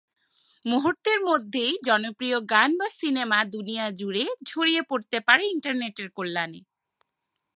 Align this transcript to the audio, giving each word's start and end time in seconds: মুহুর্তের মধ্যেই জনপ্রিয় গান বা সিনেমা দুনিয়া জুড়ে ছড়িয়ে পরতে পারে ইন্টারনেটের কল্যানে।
মুহুর্তের 0.65 1.19
মধ্যেই 1.21 1.73
জনপ্রিয় 1.85 2.37
গান 2.49 2.69
বা 2.77 2.87
সিনেমা 2.99 3.39
দুনিয়া 3.45 3.85
জুড়ে 3.91 4.23
ছড়িয়ে 4.49 4.81
পরতে 4.89 5.17
পারে 5.27 5.43
ইন্টারনেটের 5.45 6.07
কল্যানে। 6.17 6.59